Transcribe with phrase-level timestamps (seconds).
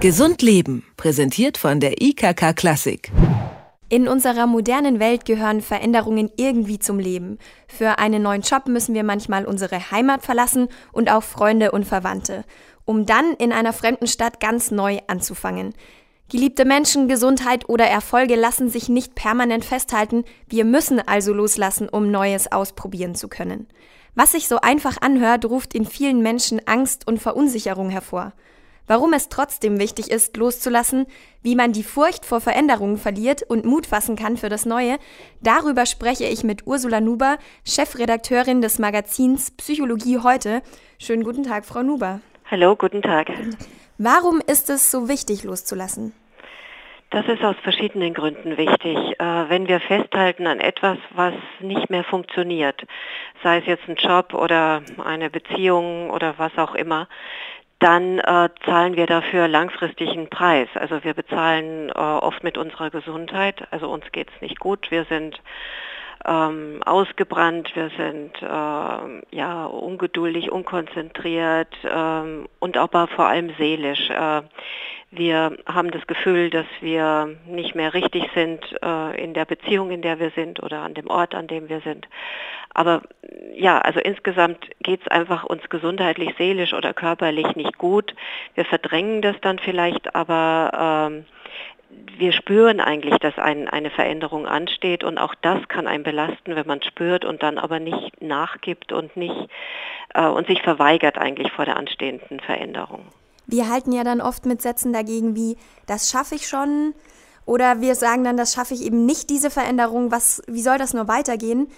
[0.00, 3.12] Gesund Leben, präsentiert von der IKK Klassik.
[3.90, 7.36] In unserer modernen Welt gehören Veränderungen irgendwie zum Leben.
[7.68, 12.44] Für einen neuen Job müssen wir manchmal unsere Heimat verlassen und auch Freunde und Verwandte,
[12.86, 15.74] um dann in einer fremden Stadt ganz neu anzufangen.
[16.30, 22.10] Geliebte Menschen, Gesundheit oder Erfolge lassen sich nicht permanent festhalten, wir müssen also loslassen, um
[22.10, 23.66] Neues ausprobieren zu können.
[24.14, 28.32] Was sich so einfach anhört, ruft in vielen Menschen Angst und Verunsicherung hervor
[28.90, 31.06] warum es trotzdem wichtig ist, loszulassen,
[31.42, 34.98] wie man die Furcht vor Veränderungen verliert und Mut fassen kann für das Neue,
[35.40, 40.60] darüber spreche ich mit Ursula Nuber, Chefredakteurin des Magazins Psychologie heute.
[40.98, 42.20] Schönen guten Tag, Frau Nuber.
[42.50, 43.30] Hallo, guten Tag.
[43.98, 46.12] Warum ist es so wichtig, loszulassen?
[47.10, 48.96] Das ist aus verschiedenen Gründen wichtig.
[48.96, 52.84] Äh, wenn wir festhalten an etwas, was nicht mehr funktioniert,
[53.42, 57.08] sei es jetzt ein Job oder eine Beziehung oder was auch immer,
[57.80, 60.68] dann äh, zahlen wir dafür langfristig einen Preis.
[60.74, 63.66] Also wir bezahlen äh, oft mit unserer Gesundheit.
[63.70, 64.90] Also uns geht es nicht gut.
[64.90, 65.40] Wir sind
[66.26, 74.10] ähm, ausgebrannt, wir sind äh, ja ungeduldig, unkonzentriert ähm, und aber vor allem seelisch.
[74.10, 74.42] Äh,
[75.10, 80.02] wir haben das Gefühl, dass wir nicht mehr richtig sind äh, in der Beziehung, in
[80.02, 82.06] der wir sind oder an dem Ort, an dem wir sind.
[82.72, 83.02] Aber
[83.52, 88.14] ja, also insgesamt geht es einfach uns gesundheitlich, seelisch oder körperlich nicht gut.
[88.54, 91.24] Wir verdrängen das dann vielleicht, aber ähm,
[92.16, 96.66] wir spüren eigentlich, dass ein, eine Veränderung ansteht und auch das kann einen belasten, wenn
[96.68, 99.48] man spürt und dann aber nicht nachgibt und nicht
[100.14, 103.06] äh, und sich verweigert eigentlich vor der anstehenden Veränderung.
[103.46, 106.94] Wir halten ja dann oft mit Sätzen dagegen wie, das schaffe ich schon.
[107.46, 110.10] Oder wir sagen dann, das schaffe ich eben nicht, diese Veränderung.
[110.10, 111.68] Was, wie soll das nur weitergehen?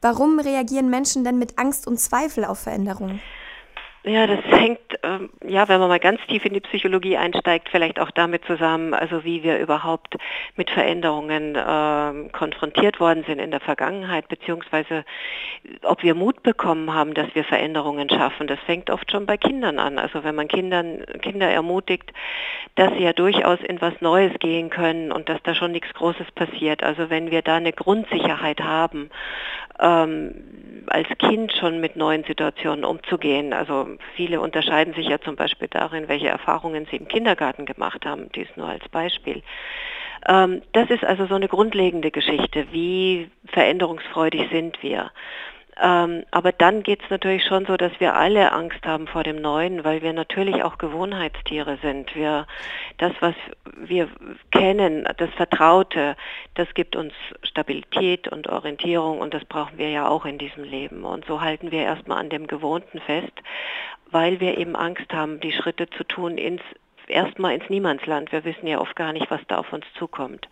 [0.00, 3.20] Warum reagieren Menschen denn mit Angst und Zweifel auf Veränderungen?
[4.08, 7.98] Ja, das hängt, ähm, ja, wenn man mal ganz tief in die Psychologie einsteigt, vielleicht
[7.98, 10.16] auch damit zusammen, also wie wir überhaupt
[10.54, 15.04] mit Veränderungen ähm, konfrontiert worden sind in der Vergangenheit, beziehungsweise
[15.82, 18.46] ob wir Mut bekommen haben, dass wir Veränderungen schaffen.
[18.46, 19.98] Das fängt oft schon bei Kindern an.
[19.98, 22.12] Also wenn man Kindern, Kinder ermutigt,
[22.76, 26.30] dass sie ja durchaus in was Neues gehen können und dass da schon nichts Großes
[26.30, 26.84] passiert.
[26.84, 29.10] Also wenn wir da eine Grundsicherheit haben,
[29.80, 33.52] ähm, als Kind schon mit neuen Situationen umzugehen.
[33.52, 38.30] Also viele unterscheiden sich ja zum Beispiel darin, welche Erfahrungen sie im Kindergarten gemacht haben.
[38.34, 39.42] Dies nur als Beispiel.
[40.28, 42.66] Ähm, das ist also so eine grundlegende Geschichte.
[42.72, 45.10] Wie veränderungsfreudig sind wir?
[45.78, 49.36] Ähm, aber dann geht es natürlich schon so, dass wir alle Angst haben vor dem
[49.36, 52.14] Neuen, weil wir natürlich auch Gewohnheitstiere sind.
[52.14, 52.46] Wir,
[52.96, 53.34] das, was
[53.76, 54.08] wir
[54.50, 56.16] kennen, das Vertraute,
[56.54, 61.04] das gibt uns Stabilität und Orientierung und das brauchen wir ja auch in diesem Leben.
[61.04, 63.32] Und so halten wir erstmal an dem Gewohnten fest,
[64.10, 66.62] weil wir eben Angst haben, die Schritte zu tun ins
[67.08, 68.32] erstmal ins Niemandsland.
[68.32, 70.48] Wir wissen ja oft gar nicht, was da auf uns zukommt.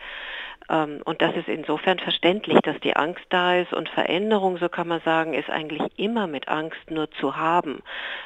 [0.68, 4.88] Ähm, und das ist insofern verständlich, dass die Angst da ist und Veränderung, so kann
[4.88, 7.82] man sagen, ist eigentlich immer mit Angst nur zu haben.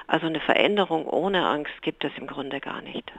[0.06, 3.12] Also eine Veränderung ohne Angst gibt es im Grunde gar nicht.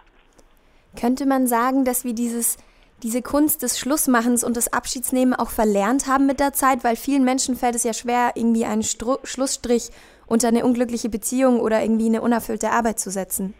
[1.00, 2.57] Könnte man sagen, dass wir dieses,
[3.03, 7.24] diese Kunst des Schlussmachens und des Abschiedsnehmen auch verlernt haben mit der Zeit, weil vielen
[7.24, 9.90] Menschen fällt es ja schwer, irgendwie einen Stru Schlussstrich
[10.25, 13.53] unter eine unglückliche Beziehung oder irgendwie eine unerfüllte Arbeit zu setzen?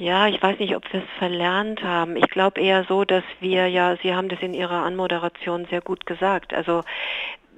[0.00, 2.16] Ja, ich weiß nicht, ob wir es verlernt haben.
[2.16, 6.06] Ich glaube eher so, dass wir ja, Sie haben das in Ihrer Anmoderation sehr gut
[6.06, 6.84] gesagt, also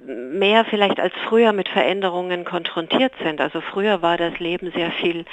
[0.05, 3.39] mehr vielleicht als früher mit Veränderungen konfrontiert sind.
[3.39, 5.23] Also früher war das Leben sehr viel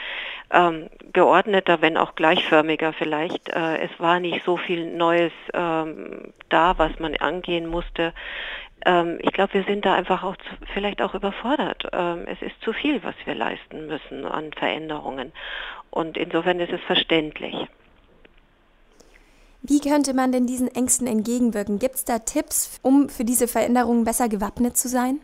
[0.52, 3.48] ähm, geordneter, wenn auch gleichförmiger vielleicht.
[3.48, 8.12] Äh, es war nicht so viel Neues ähm, da, was man angehen musste.
[8.86, 11.86] Ähm, ich glaube, wir sind da einfach auch zu, vielleicht auch überfordert.
[11.92, 15.32] Ähm, es ist zu viel, was wir leisten müssen an Veränderungen.
[15.90, 17.54] Und insofern ist es verständlich.
[19.62, 21.78] Wie könnte man denn diesen Ängsten entgegenwirken?
[21.78, 25.20] Gibt es da Tipps, um für diese Veränderungen besser gewappnet zu sein?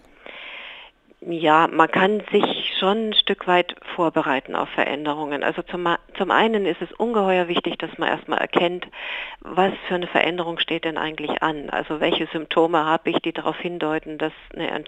[1.21, 5.43] Ja, man kann sich schon ein Stück weit vorbereiten auf Veränderungen.
[5.43, 8.87] Also zum, zum einen ist es ungeheuer wichtig, dass man erstmal erkennt,
[9.41, 11.71] was für eine Veränderung steht denn eigentlich an.
[11.71, 14.84] Also welche Symptome habe ich, die darauf hindeuten, dass eine,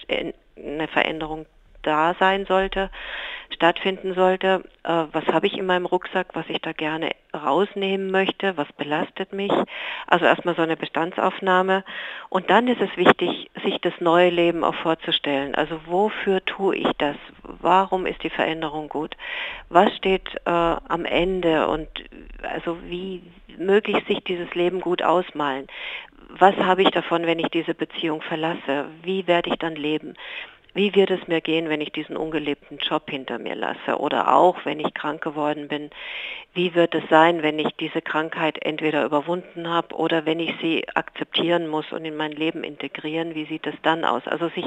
[0.56, 1.46] eine Veränderung
[1.82, 2.90] da sein sollte,
[3.54, 4.62] stattfinden sollte.
[4.84, 9.32] Äh, was habe ich in meinem Rucksack, was ich da gerne rausnehmen möchte, was belastet
[9.32, 9.52] mich.
[10.06, 11.84] Also erstmal so eine Bestandsaufnahme.
[12.28, 15.54] Und dann ist es wichtig, sich das neue Leben auch vorzustellen.
[15.54, 17.16] Also wofür tue ich das?
[17.60, 19.16] Warum ist die Veränderung gut?
[19.68, 21.88] Was steht äh, am Ende und
[22.42, 23.22] also wie
[23.56, 25.66] möglichst sich dieses Leben gut ausmalen?
[26.30, 28.86] Was habe ich davon, wenn ich diese Beziehung verlasse?
[29.02, 30.14] Wie werde ich dann leben?
[30.74, 33.98] Wie wird es mir gehen, wenn ich diesen ungelebten Job hinter mir lasse?
[33.98, 35.90] Oder auch, wenn ich krank geworden bin,
[36.54, 40.88] wie wird es sein, wenn ich diese Krankheit entweder überwunden habe oder wenn ich sie
[40.94, 43.34] akzeptieren muss und in mein Leben integrieren?
[43.34, 44.26] Wie sieht es dann aus?
[44.26, 44.66] Also sich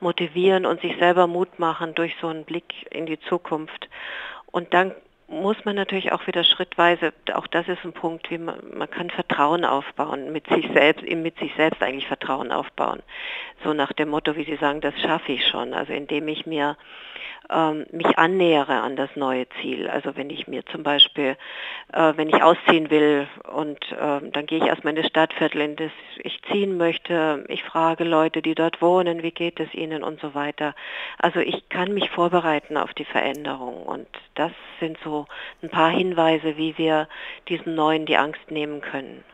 [0.00, 3.88] motivieren und sich selber Mut machen durch so einen Blick in die Zukunft.
[4.50, 4.92] Und dann
[5.32, 9.10] muss man natürlich auch wieder schrittweise, auch das ist ein Punkt, wie man, man kann
[9.10, 13.02] Vertrauen aufbauen, mit sich selbst, mit sich selbst eigentlich Vertrauen aufbauen.
[13.64, 15.72] So nach dem Motto, wie Sie sagen, das schaffe ich schon.
[15.74, 16.76] Also indem ich mir
[17.50, 19.88] ähm, mich annähere an das neue Ziel.
[19.88, 21.36] Also wenn ich mir zum Beispiel,
[21.92, 25.76] äh, wenn ich ausziehen will und äh, dann gehe ich erstmal in das Stadtviertel, in
[25.76, 27.44] das ich ziehen möchte.
[27.48, 30.74] Ich frage Leute, die dort wohnen, wie geht es ihnen und so weiter.
[31.18, 35.21] Also ich kann mich vorbereiten auf die Veränderung und das sind so
[35.62, 37.08] ein paar Hinweise, wie wir
[37.48, 39.24] diesen neuen die Angst nehmen können.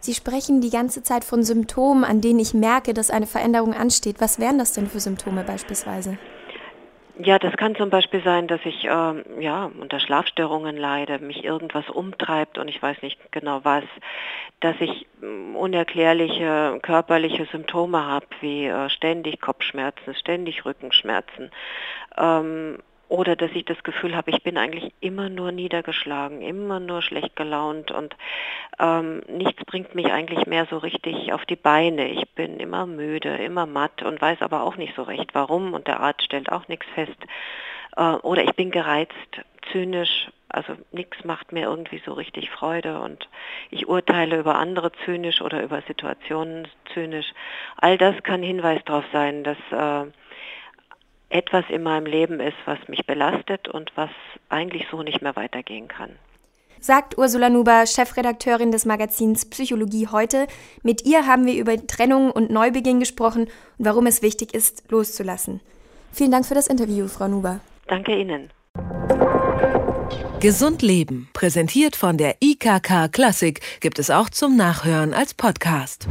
[0.00, 4.20] Sie sprechen die ganze Zeit von Symptomen, an denen ich merke, dass eine Veränderung ansteht.
[4.20, 6.18] Was wären das denn für Symptome beispielsweise?
[7.18, 11.88] Ja, das kann zum Beispiel sein, dass ich ähm, ja unter Schlafstörungen leide, mich irgendwas
[11.88, 13.84] umtreibt und ich weiß nicht genau was,
[14.60, 21.50] dass ich mm, unerklärliche körperliche Symptome habe, wie äh, ständig Kopfschmerzen, ständig Rückenschmerzen.
[22.18, 27.02] Ähm, oder dass ich das Gefühl habe, ich bin eigentlich immer nur niedergeschlagen, immer nur
[27.02, 28.16] schlecht gelaunt und
[28.78, 32.08] ähm, nichts bringt mich eigentlich mehr so richtig auf die Beine.
[32.08, 35.86] Ich bin immer müde, immer matt und weiß aber auch nicht so recht warum und
[35.86, 37.16] der Arzt stellt auch nichts fest.
[37.96, 39.12] Äh, oder ich bin gereizt,
[39.72, 43.28] zynisch, also nichts macht mir irgendwie so richtig Freude und
[43.70, 47.32] ich urteile über andere zynisch oder über Situationen zynisch.
[47.76, 50.10] All das kann Hinweis darauf sein, dass äh,
[51.28, 54.10] etwas in meinem Leben ist, was mich belastet und was
[54.48, 56.10] eigentlich so nicht mehr weitergehen kann.
[56.80, 60.46] Sagt Ursula Nuber, Chefredakteurin des Magazins Psychologie heute.
[60.82, 63.44] Mit ihr haben wir über Trennung und Neubeginn gesprochen
[63.78, 65.60] und warum es wichtig ist, loszulassen.
[66.12, 67.60] Vielen Dank für das Interview, Frau Nuber.
[67.88, 68.50] Danke Ihnen.
[70.40, 76.06] Gesund Leben, präsentiert von der IKK Klassik, gibt es auch zum Nachhören als Podcast.